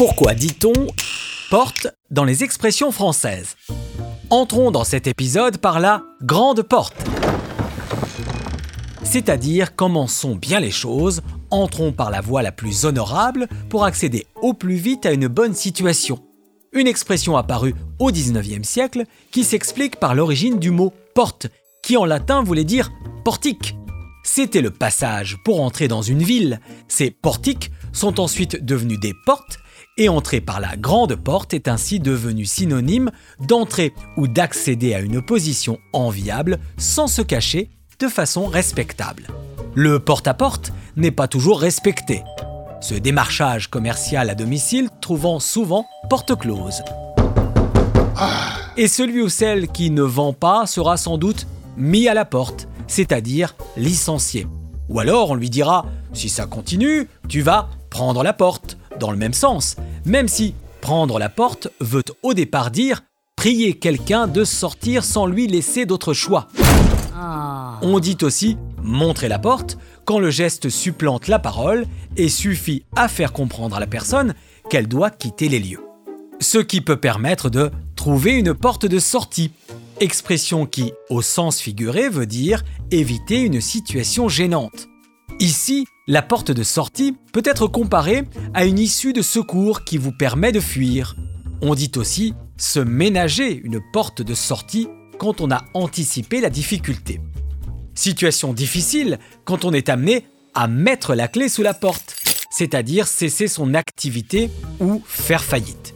Pourquoi 0.00 0.32
dit-on 0.32 0.72
porte 1.50 1.88
dans 2.10 2.24
les 2.24 2.42
expressions 2.42 2.90
françaises 2.90 3.56
Entrons 4.30 4.70
dans 4.70 4.82
cet 4.82 5.06
épisode 5.06 5.58
par 5.58 5.78
la 5.78 6.04
grande 6.22 6.62
porte. 6.62 6.96
C'est-à-dire 9.02 9.76
commençons 9.76 10.36
bien 10.36 10.58
les 10.58 10.70
choses, 10.70 11.20
entrons 11.50 11.92
par 11.92 12.10
la 12.10 12.22
voie 12.22 12.40
la 12.40 12.50
plus 12.50 12.86
honorable 12.86 13.46
pour 13.68 13.84
accéder 13.84 14.26
au 14.40 14.54
plus 14.54 14.76
vite 14.76 15.04
à 15.04 15.12
une 15.12 15.28
bonne 15.28 15.52
situation. 15.52 16.18
Une 16.72 16.86
expression 16.86 17.36
apparue 17.36 17.74
au 17.98 18.10
XIXe 18.10 18.66
siècle 18.66 19.04
qui 19.30 19.44
s'explique 19.44 19.96
par 19.96 20.14
l'origine 20.14 20.58
du 20.58 20.70
mot 20.70 20.94
porte, 21.14 21.48
qui 21.82 21.98
en 21.98 22.06
latin 22.06 22.42
voulait 22.42 22.64
dire 22.64 22.90
portique. 23.22 23.76
C'était 24.24 24.62
le 24.62 24.70
passage 24.70 25.36
pour 25.44 25.60
entrer 25.60 25.88
dans 25.88 26.00
une 26.00 26.22
ville. 26.22 26.60
Ces 26.88 27.10
portiques 27.10 27.70
sont 27.92 28.18
ensuite 28.18 28.64
devenus 28.64 28.98
des 28.98 29.12
portes 29.26 29.59
et 29.96 30.08
entrer 30.08 30.40
par 30.40 30.60
la 30.60 30.76
grande 30.76 31.16
porte 31.16 31.54
est 31.54 31.68
ainsi 31.68 32.00
devenu 32.00 32.44
synonyme 32.44 33.10
d'entrer 33.40 33.92
ou 34.16 34.28
d'accéder 34.28 34.94
à 34.94 35.00
une 35.00 35.22
position 35.22 35.78
enviable 35.92 36.58
sans 36.78 37.06
se 37.06 37.22
cacher 37.22 37.70
de 37.98 38.08
façon 38.08 38.46
respectable. 38.46 39.26
Le 39.74 39.98
porte-à-porte 39.98 40.72
n'est 40.96 41.10
pas 41.10 41.28
toujours 41.28 41.60
respecté, 41.60 42.22
ce 42.80 42.94
démarchage 42.94 43.68
commercial 43.68 44.30
à 44.30 44.34
domicile 44.34 44.88
trouvant 45.00 45.38
souvent 45.38 45.86
porte 46.08 46.34
close. 46.36 46.82
Et 48.76 48.88
celui 48.88 49.20
ou 49.20 49.28
celle 49.28 49.68
qui 49.68 49.90
ne 49.90 50.02
vend 50.02 50.32
pas 50.32 50.66
sera 50.66 50.96
sans 50.96 51.18
doute 51.18 51.46
mis 51.76 52.08
à 52.08 52.14
la 52.14 52.24
porte, 52.24 52.68
c'est-à-dire 52.86 53.54
licencié. 53.76 54.46
Ou 54.88 54.98
alors 54.98 55.30
on 55.30 55.34
lui 55.34 55.50
dira, 55.50 55.86
si 56.12 56.28
ça 56.28 56.46
continue, 56.46 57.06
tu 57.28 57.42
vas 57.42 57.68
prendre 57.90 58.22
la 58.22 58.32
porte, 58.32 58.69
dans 59.00 59.10
le 59.10 59.16
même 59.16 59.34
sens, 59.34 59.74
même 60.04 60.28
si 60.28 60.54
prendre 60.80 61.18
la 61.18 61.28
porte 61.28 61.68
veut 61.80 62.04
au 62.22 62.34
départ 62.34 62.70
dire 62.70 63.02
prier 63.36 63.74
quelqu'un 63.78 64.28
de 64.28 64.44
sortir 64.44 65.02
sans 65.02 65.26
lui 65.26 65.46
laisser 65.46 65.86
d'autre 65.86 66.12
choix. 66.12 66.48
Ah. 67.16 67.78
On 67.82 67.98
dit 67.98 68.18
aussi 68.22 68.56
montrer 68.82 69.28
la 69.28 69.38
porte 69.38 69.78
quand 70.04 70.18
le 70.18 70.30
geste 70.30 70.68
supplante 70.68 71.26
la 71.26 71.38
parole 71.38 71.86
et 72.16 72.28
suffit 72.28 72.84
à 72.96 73.08
faire 73.08 73.32
comprendre 73.32 73.76
à 73.76 73.80
la 73.80 73.86
personne 73.86 74.34
qu'elle 74.68 74.88
doit 74.88 75.10
quitter 75.10 75.48
les 75.48 75.58
lieux. 75.58 75.80
Ce 76.40 76.58
qui 76.58 76.80
peut 76.80 76.98
permettre 76.98 77.50
de 77.50 77.70
trouver 77.96 78.32
une 78.32 78.54
porte 78.54 78.86
de 78.86 78.98
sortie, 78.98 79.52
expression 80.00 80.66
qui, 80.66 80.92
au 81.10 81.22
sens 81.22 81.60
figuré, 81.60 82.08
veut 82.08 82.26
dire 82.26 82.62
éviter 82.90 83.40
une 83.40 83.60
situation 83.60 84.28
gênante. 84.28 84.88
Ici, 85.38 85.86
la 86.10 86.22
porte 86.22 86.50
de 86.50 86.64
sortie 86.64 87.16
peut 87.32 87.42
être 87.44 87.68
comparée 87.68 88.24
à 88.52 88.64
une 88.64 88.80
issue 88.80 89.12
de 89.12 89.22
secours 89.22 89.84
qui 89.84 89.96
vous 89.96 90.10
permet 90.10 90.50
de 90.50 90.58
fuir. 90.58 91.14
On 91.62 91.76
dit 91.76 91.92
aussi 91.94 92.34
se 92.56 92.80
ménager 92.80 93.54
une 93.62 93.80
porte 93.92 94.20
de 94.20 94.34
sortie 94.34 94.88
quand 95.20 95.40
on 95.40 95.52
a 95.52 95.62
anticipé 95.72 96.40
la 96.40 96.50
difficulté. 96.50 97.20
Situation 97.94 98.52
difficile 98.52 99.20
quand 99.44 99.64
on 99.64 99.72
est 99.72 99.88
amené 99.88 100.26
à 100.52 100.66
mettre 100.66 101.14
la 101.14 101.28
clé 101.28 101.48
sous 101.48 101.62
la 101.62 101.74
porte, 101.74 102.16
c'est-à-dire 102.50 103.06
cesser 103.06 103.46
son 103.46 103.74
activité 103.74 104.50
ou 104.80 105.00
faire 105.06 105.44
faillite. 105.44 105.94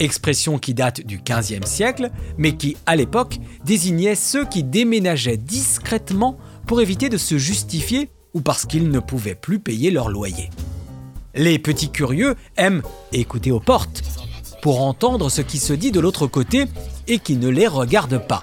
Expression 0.00 0.58
qui 0.58 0.72
date 0.72 1.02
du 1.02 1.18
XVe 1.18 1.66
siècle, 1.66 2.10
mais 2.38 2.56
qui, 2.56 2.78
à 2.86 2.96
l'époque, 2.96 3.38
désignait 3.66 4.14
ceux 4.14 4.46
qui 4.46 4.62
déménageaient 4.62 5.36
discrètement 5.36 6.38
pour 6.66 6.80
éviter 6.80 7.10
de 7.10 7.18
se 7.18 7.36
justifier 7.36 8.08
ou 8.34 8.40
parce 8.40 8.66
qu'ils 8.66 8.90
ne 8.90 8.98
pouvaient 8.98 9.34
plus 9.34 9.60
payer 9.60 9.90
leur 9.90 10.08
loyer. 10.08 10.50
Les 11.34 11.58
petits 11.58 11.90
curieux 11.90 12.36
aiment 12.56 12.82
écouter 13.12 13.50
aux 13.50 13.60
portes 13.60 14.02
pour 14.62 14.82
entendre 14.82 15.30
ce 15.30 15.40
qui 15.40 15.58
se 15.58 15.72
dit 15.72 15.90
de 15.90 16.00
l'autre 16.00 16.26
côté 16.26 16.66
et 17.06 17.18
qui 17.18 17.36
ne 17.36 17.48
les 17.48 17.66
regarde 17.66 18.26
pas. 18.26 18.42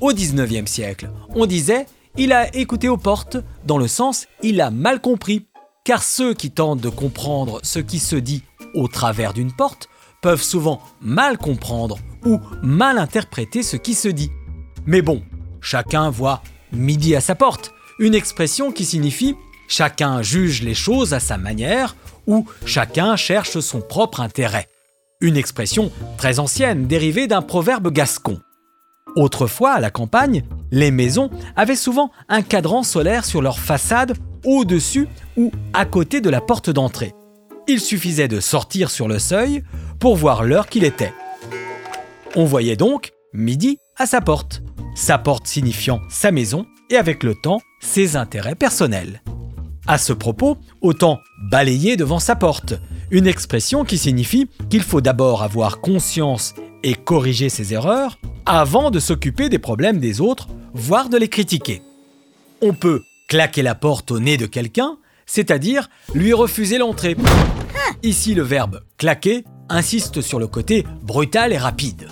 Au 0.00 0.12
19e 0.12 0.66
siècle, 0.66 1.10
on 1.34 1.46
disait 1.46 1.86
il 2.16 2.32
a 2.32 2.54
écouté 2.54 2.88
aux 2.88 2.96
portes 2.96 3.36
dans 3.64 3.78
le 3.78 3.88
sens 3.88 4.26
il 4.42 4.60
a 4.60 4.70
mal 4.70 5.00
compris, 5.00 5.46
car 5.84 6.02
ceux 6.02 6.34
qui 6.34 6.50
tentent 6.50 6.80
de 6.80 6.88
comprendre 6.88 7.60
ce 7.62 7.78
qui 7.78 7.98
se 7.98 8.16
dit 8.16 8.42
au 8.74 8.88
travers 8.88 9.32
d'une 9.32 9.52
porte 9.52 9.88
peuvent 10.22 10.42
souvent 10.42 10.80
mal 11.00 11.38
comprendre 11.38 11.98
ou 12.24 12.38
mal 12.62 12.98
interpréter 12.98 13.62
ce 13.62 13.76
qui 13.76 13.94
se 13.94 14.08
dit. 14.08 14.30
Mais 14.86 15.02
bon, 15.02 15.22
chacun 15.60 16.10
voit 16.10 16.42
midi 16.72 17.16
à 17.16 17.20
sa 17.20 17.34
porte, 17.34 17.72
une 18.00 18.14
expression 18.14 18.72
qui 18.72 18.84
signifie 18.84 19.36
chacun 19.68 20.22
juge 20.22 20.62
les 20.62 20.74
choses 20.74 21.14
à 21.14 21.20
sa 21.20 21.36
manière 21.36 21.94
ou 22.26 22.46
chacun 22.64 23.14
cherche 23.14 23.60
son 23.60 23.80
propre 23.80 24.20
intérêt. 24.20 24.66
Une 25.20 25.36
expression 25.36 25.92
très 26.16 26.40
ancienne 26.40 26.86
dérivée 26.86 27.26
d'un 27.26 27.42
proverbe 27.42 27.92
gascon. 27.92 28.40
Autrefois, 29.16 29.72
à 29.72 29.80
la 29.80 29.90
campagne, 29.90 30.44
les 30.70 30.90
maisons 30.90 31.30
avaient 31.56 31.76
souvent 31.76 32.10
un 32.28 32.42
cadran 32.42 32.82
solaire 32.82 33.24
sur 33.24 33.42
leur 33.42 33.58
façade 33.58 34.16
au-dessus 34.44 35.06
ou 35.36 35.52
à 35.74 35.84
côté 35.84 36.20
de 36.22 36.30
la 36.30 36.40
porte 36.40 36.70
d'entrée. 36.70 37.12
Il 37.68 37.80
suffisait 37.80 38.28
de 38.28 38.40
sortir 38.40 38.90
sur 38.90 39.08
le 39.08 39.18
seuil 39.18 39.62
pour 39.98 40.16
voir 40.16 40.42
l'heure 40.42 40.68
qu'il 40.68 40.84
était. 40.84 41.12
On 42.34 42.44
voyait 42.44 42.76
donc 42.76 43.12
midi 43.34 43.78
à 43.96 44.06
sa 44.06 44.20
porte, 44.22 44.62
sa 44.94 45.18
porte 45.18 45.46
signifiant 45.46 46.00
sa 46.08 46.30
maison 46.30 46.66
et 46.90 46.96
avec 46.96 47.22
le 47.22 47.34
temps 47.34 47.60
ses 47.80 48.16
intérêts 48.16 48.54
personnels. 48.54 49.22
À 49.86 49.98
ce 49.98 50.12
propos, 50.12 50.58
autant 50.82 51.20
balayer 51.50 51.96
devant 51.96 52.18
sa 52.18 52.36
porte, 52.36 52.74
une 53.10 53.26
expression 53.26 53.84
qui 53.84 53.98
signifie 53.98 54.48
qu'il 54.68 54.82
faut 54.82 55.00
d'abord 55.00 55.42
avoir 55.42 55.80
conscience 55.80 56.54
et 56.82 56.94
corriger 56.94 57.48
ses 57.48 57.74
erreurs 57.74 58.18
avant 58.46 58.90
de 58.90 59.00
s'occuper 59.00 59.48
des 59.48 59.58
problèmes 59.58 59.98
des 59.98 60.20
autres, 60.20 60.48
voire 60.74 61.08
de 61.08 61.16
les 61.16 61.28
critiquer. 61.28 61.82
On 62.62 62.74
peut 62.74 63.02
claquer 63.28 63.62
la 63.62 63.74
porte 63.74 64.10
au 64.10 64.20
nez 64.20 64.36
de 64.36 64.46
quelqu'un, 64.46 64.96
c'est-à-dire 65.26 65.88
lui 66.14 66.32
refuser 66.32 66.78
l'entrée. 66.78 67.16
Ici, 68.02 68.34
le 68.34 68.42
verbe 68.42 68.80
claquer 68.98 69.44
insiste 69.68 70.20
sur 70.20 70.38
le 70.38 70.46
côté 70.46 70.84
brutal 71.02 71.52
et 71.52 71.58
rapide. 71.58 72.08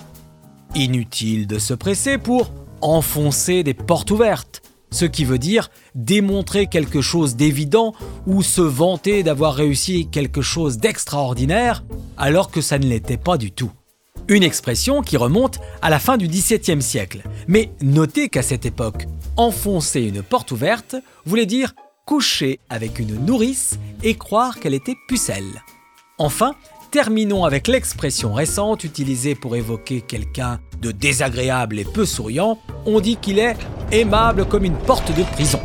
Inutile 0.75 1.47
de 1.47 1.59
se 1.59 1.73
presser 1.73 2.17
pour 2.17 2.51
enfoncer 2.81 3.63
des 3.63 3.73
portes 3.73 4.11
ouvertes, 4.11 4.61
ce 4.91 5.05
qui 5.05 5.25
veut 5.25 5.37
dire 5.37 5.69
démontrer 5.95 6.67
quelque 6.67 7.01
chose 7.01 7.35
d'évident 7.35 7.93
ou 8.25 8.41
se 8.41 8.61
vanter 8.61 9.23
d'avoir 9.23 9.53
réussi 9.53 10.07
quelque 10.11 10.41
chose 10.41 10.77
d'extraordinaire 10.77 11.83
alors 12.17 12.51
que 12.51 12.61
ça 12.61 12.79
ne 12.79 12.87
l'était 12.87 13.17
pas 13.17 13.37
du 13.37 13.51
tout. 13.51 13.71
Une 14.27 14.43
expression 14.43 15.01
qui 15.01 15.17
remonte 15.17 15.59
à 15.81 15.89
la 15.89 15.99
fin 15.99 16.17
du 16.17 16.27
XVIIe 16.27 16.81
siècle. 16.81 17.23
Mais 17.47 17.71
notez 17.81 18.29
qu'à 18.29 18.43
cette 18.43 18.65
époque, 18.65 19.07
enfoncer 19.37 20.01
une 20.01 20.21
porte 20.21 20.51
ouverte 20.51 20.95
voulait 21.25 21.47
dire 21.47 21.73
coucher 22.05 22.59
avec 22.69 22.99
une 22.99 23.25
nourrice 23.25 23.79
et 24.03 24.15
croire 24.15 24.59
qu'elle 24.59 24.73
était 24.73 24.97
pucelle. 25.07 25.63
Enfin, 26.17 26.53
terminons 26.91 27.45
avec 27.45 27.67
l'expression 27.67 28.33
récente 28.33 28.83
utilisée 28.83 29.35
pour 29.35 29.55
évoquer 29.55 30.01
quelqu'un 30.01 30.59
de 30.81 30.91
désagréable 30.91 31.79
et 31.79 31.85
peu 31.85 32.05
souriant. 32.05 32.59
On 32.85 32.99
dit 32.99 33.17
qu'il 33.17 33.39
est 33.39 33.57
aimable 33.91 34.45
comme 34.45 34.65
une 34.65 34.77
porte 34.77 35.15
de 35.15 35.23
prison. 35.23 35.59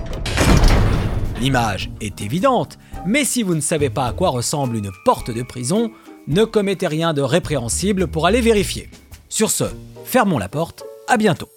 L'image 1.40 1.90
est 2.00 2.20
évidente, 2.20 2.78
mais 3.06 3.24
si 3.24 3.42
vous 3.42 3.54
ne 3.54 3.60
savez 3.60 3.90
pas 3.90 4.06
à 4.06 4.12
quoi 4.12 4.30
ressemble 4.30 4.76
une 4.76 4.90
porte 5.04 5.30
de 5.30 5.42
prison, 5.42 5.90
ne 6.26 6.44
commettez 6.44 6.86
rien 6.86 7.12
de 7.12 7.22
répréhensible 7.22 8.06
pour 8.06 8.26
aller 8.26 8.40
vérifier. 8.40 8.88
Sur 9.28 9.50
ce, 9.50 9.64
fermons 10.04 10.38
la 10.38 10.48
porte, 10.48 10.84
à 11.08 11.16
bientôt. 11.16 11.48